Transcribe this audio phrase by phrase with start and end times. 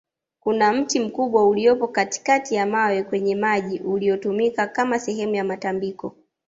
[0.39, 6.15] kuna mti mkubwa uliopo katikati ya mawe kwenye maji uliotumika Kama sehemu ya matambiko